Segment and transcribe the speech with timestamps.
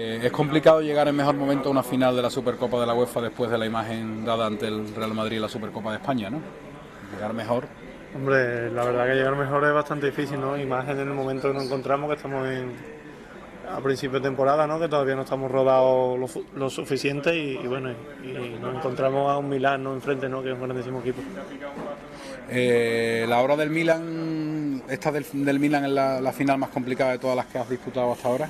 [0.00, 2.94] Eh, es complicado llegar en mejor momento a una final de la Supercopa de la
[2.94, 6.30] UEFA después de la imagen dada ante el Real Madrid y la Supercopa de España,
[6.30, 6.40] ¿no?
[7.12, 7.66] Llegar mejor.
[8.14, 10.56] Hombre, la verdad que llegar mejor es bastante difícil, ¿no?
[10.56, 12.76] Imagen en el momento que nos encontramos, que estamos en,
[13.68, 14.78] a principio de temporada, ¿no?
[14.78, 16.16] que todavía no estamos rodados
[16.54, 17.90] lo, suficiente y, bueno,
[18.22, 19.94] y, nos encontramos a un Milán ¿no?
[19.94, 20.44] enfrente, ¿no?
[20.44, 21.22] que es un grandísimo equipo.
[22.48, 27.18] Eh, la hora del Milan, esta del, del Milan es la, final más complicada de
[27.18, 28.48] todas las que has disputado hasta ahora.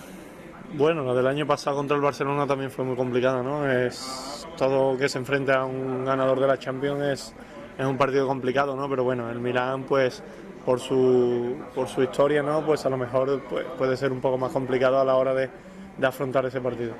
[0.75, 3.71] Bueno, la del año pasado contra el Barcelona también fue muy complicada, ¿no?
[3.71, 7.35] Es todo que se enfrente a un ganador de la Champions es,
[7.79, 8.89] es un partido complicado, ¿no?
[8.89, 10.23] Pero bueno, el Milan pues
[10.67, 12.67] por su, por su historia, ¿no?
[12.67, 15.49] Pues a lo mejor pues, puede ser un poco más complicado a la hora de,
[15.97, 16.93] de afrontar ese partido.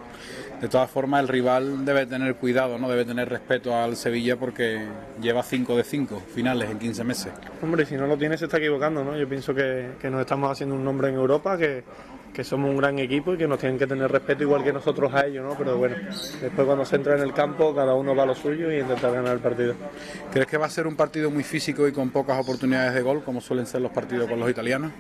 [0.63, 2.89] De todas formas, el rival debe tener cuidado, ¿no?
[2.89, 4.89] Debe tener respeto al Sevilla porque
[5.21, 7.33] lleva 5 de 5 finales en 15 meses.
[7.63, 9.17] Hombre, si no lo tiene se está equivocando, ¿no?
[9.17, 11.85] Yo pienso que, que nos estamos haciendo un nombre en Europa, que,
[12.39, 15.13] que somos un gran equipo y que nos tienen que tener respeto igual que nosotros
[15.13, 15.59] a ellos, ¿no?
[15.59, 15.97] Pero bueno,
[16.41, 19.13] después cuando se entra en el campo, cada uno va a lo suyo y intentar
[19.13, 19.75] ganar el partido.
[20.31, 23.25] ¿Crees que va a ser un partido muy físico y con pocas oportunidades de gol,
[23.25, 24.93] como suelen ser los partidos con los italianos?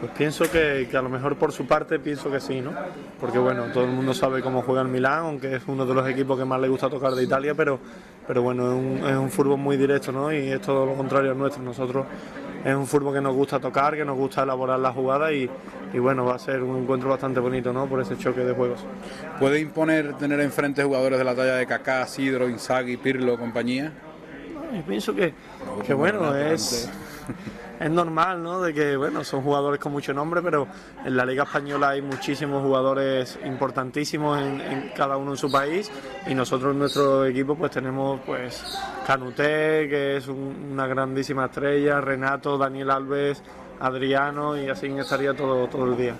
[0.00, 2.72] Pues pienso que, a lo mejor por su parte pienso que sí, ¿no?
[3.20, 6.08] Porque bueno, todo el mundo sabe cómo juega el Milán, aunque es uno de los
[6.08, 7.80] equipos que más le gusta tocar de Italia, pero,
[8.26, 10.32] pero bueno, es un, es un fútbol muy directo, ¿no?
[10.32, 11.62] Y es todo lo contrario al nuestro.
[11.64, 12.06] Nosotros
[12.64, 15.50] es un fútbol que nos gusta tocar, que nos gusta elaborar la jugada y,
[15.94, 17.86] bueno, va a ser un encuentro bastante bonito, ¿no?
[17.86, 18.84] Por ese choque de juegos.
[19.40, 23.92] ¿Puede imponer tener enfrente jugadores de la talla de Kaká, Sidro, Inzaghi, Pirlo, compañía?
[24.72, 25.32] yo pienso que,
[25.86, 26.90] que bueno, es
[27.80, 28.60] es normal, ¿no?
[28.60, 30.66] De que, bueno, son jugadores con mucho nombre, pero
[31.04, 35.90] en la Liga Española hay muchísimos jugadores importantísimos en, cada uno en su país
[36.26, 42.58] y nosotros en nuestro equipo pues tenemos pues Canuté, que es una grandísima estrella, Renato,
[42.58, 43.42] Daniel Alves,
[43.80, 46.14] Adriano y así estaría todo, todo el día.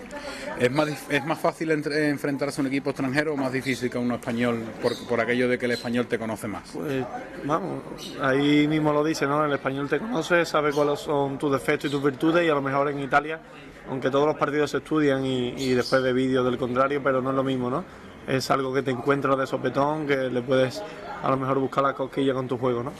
[0.61, 4.01] ¿Es más, ¿Es más fácil enfrentarse a un equipo extranjero o más difícil que a
[4.01, 6.71] uno español por, por, aquello de que el español te conoce más?
[6.73, 7.05] Pues
[7.45, 7.83] vamos,
[8.21, 9.45] ahí mismo lo dice, ¿no?
[9.45, 12.63] El español te conoce, sabe cuáles son tus defectos y tus virtudes y a lo
[12.63, 13.41] mejor en Italia,
[13.89, 17.31] aunque todos los partidos se estudian y, y después de vídeos del contrario, pero no
[17.31, 17.85] es lo mismo, ¿no?
[18.27, 20.83] Es algo que te encuentras de sopetón, que le puedes
[21.23, 22.93] a lo mejor buscar la cosquilla con tu juego, ¿no?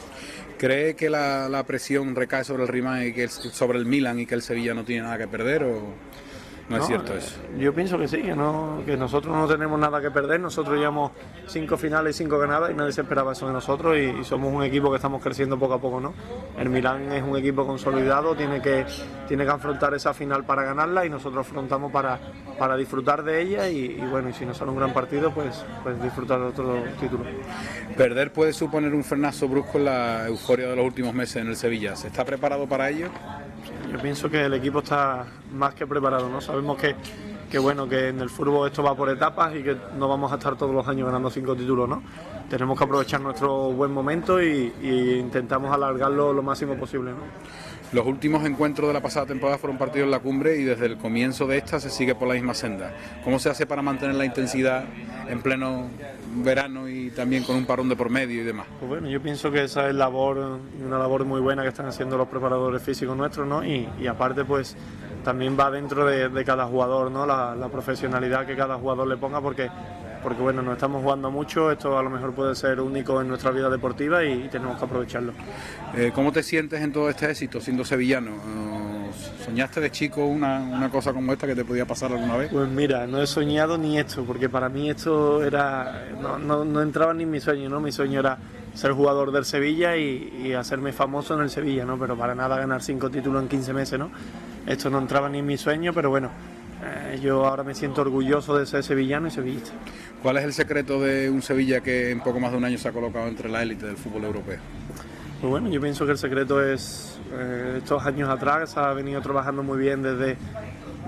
[0.57, 4.35] ¿Cree que la, presión recae sobre el Rima y que sobre el Milan y que
[4.35, 5.93] el Sevilla no tiene nada que perder o
[6.69, 7.35] no, es cierto eso?
[7.57, 11.11] Yo pienso que sí, que, no, que nosotros no tenemos nada que perder, nosotros llevamos
[11.47, 14.63] cinco finales y cinco ganadas y nadie se esperaba eso de nosotros y, somos un
[14.63, 16.13] equipo que estamos creciendo poco a poco, ¿no?
[16.57, 18.85] El Milan es un equipo consolidado, tiene que,
[19.27, 22.19] tiene que afrontar esa final para ganarla y nosotros afrontamos para,
[22.59, 26.01] para disfrutar de ella y, bueno, y si nos sale un gran partido, pues, pues
[26.03, 27.23] disfrutar de otro título.
[27.97, 31.55] Perder puede suponer un frenazo brusco en la euforia de los últimos meses en el
[31.55, 31.95] Sevilla.
[31.95, 33.07] ¿Se está preparado para ello?
[33.91, 36.39] Yo pienso que el equipo está más que preparado, ¿no?
[36.41, 36.95] Sabemos que,
[37.49, 40.35] que bueno, que en el fútbol esto va por etapas y que no vamos a
[40.35, 42.03] estar todos los años ganando cinco títulos, ¿no?
[42.49, 44.71] Tenemos que aprovechar nuestro buen momento y,
[45.19, 47.17] intentamos alargarlo lo máximo posible, ¿no?
[47.91, 50.97] Los últimos encuentros de la pasada temporada fueron partidos en la cumbre y desde el
[50.97, 52.91] comienzo de esta se sigue por la misma senda.
[53.23, 54.83] ¿Cómo se hace para mantener la intensidad
[55.27, 55.87] en pleno
[56.43, 58.67] verano y también con un parón de por medio y demás?
[58.77, 62.15] Pues bueno, yo pienso que esa es labor, una labor muy buena que están haciendo
[62.15, 63.65] los preparadores físicos nuestros, ¿no?
[63.65, 64.77] Y, aparte, pues
[65.23, 67.25] también va dentro de, cada jugador, ¿no?
[67.25, 69.67] La, la profesionalidad que cada jugador le ponga, porque
[70.21, 73.51] porque bueno, nos estamos jugando mucho, esto a lo mejor puede ser único en nuestra
[73.51, 75.33] vida deportiva y, tenemos que aprovecharlo.
[75.95, 78.31] Eh, ¿Cómo te sientes en todo este éxito siendo sevillano?
[78.31, 79.11] Eh,
[79.45, 82.51] ¿Soñaste de chico una, una, cosa como esta que te podía pasar alguna vez?
[82.51, 86.81] Pues mira, no he soñado ni esto, porque para mí esto era no, no, no
[86.81, 87.79] entraba ni en mi sueño, ¿no?
[87.79, 88.37] Mi sueño era
[88.73, 91.97] ser jugador del Sevilla y, y, hacerme famoso en el Sevilla, ¿no?
[91.97, 94.11] Pero para nada ganar cinco títulos en 15 meses, ¿no?
[94.67, 96.29] Esto no entraba ni en mi sueño, pero bueno,
[96.83, 99.71] eh, yo ahora me siento orgulloso de ser sevillano y sevillista.
[100.21, 102.89] ¿Cuál es el secreto de un Sevilla que en poco más de un año se
[102.89, 104.59] ha colocado entre la élite del fútbol europeo?
[105.39, 109.21] Pues bueno, yo pienso que el secreto es eh, estos años atrás se ha venido
[109.21, 110.35] trabajando muy bien desde,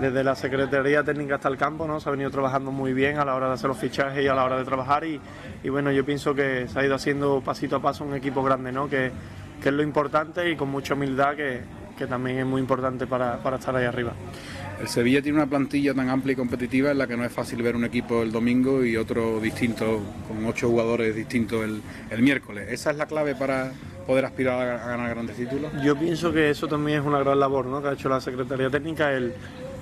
[0.00, 2.00] desde la Secretaría Técnica hasta el campo, ¿no?
[2.00, 4.34] Se ha venido trabajando muy bien a la hora de hacer los fichajes y a
[4.34, 5.20] la hora de trabajar y,
[5.62, 8.72] y bueno, yo pienso que se ha ido haciendo pasito a paso un equipo grande,
[8.72, 8.88] ¿no?
[8.88, 9.12] Que,
[9.62, 11.60] que es lo importante y con mucha humildad que,
[11.98, 14.12] que también es muy importante para, para estar ahí arriba.
[14.82, 17.62] El Sevilla tiene una plantilla tan amplia y competitiva en la que no es fácil
[17.62, 21.80] ver un equipo el domingo y otro distinto, con ocho jugadores distintos el,
[22.10, 22.66] el miércoles.
[22.68, 23.70] ¿Esa es la clave para
[24.08, 25.70] poder aspirar a ganar grandes títulos?
[25.84, 27.80] Yo pienso que eso también es una gran labor ¿no?
[27.80, 29.32] que ha hecho la Secretaría Técnica, el,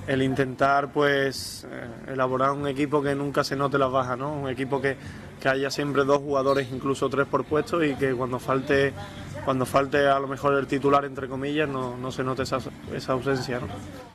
[0.05, 4.31] el intentar pues eh, elaborar un equipo que nunca se note las bajas, ¿no?
[4.31, 4.97] un equipo que,
[5.41, 8.93] que haya siempre dos jugadores, incluso tres por puesto y que cuando falte
[9.43, 12.59] cuando falte a lo mejor el titular entre comillas no, no se note esa,
[12.93, 13.59] esa ausencia.
[13.59, 13.65] ¿no?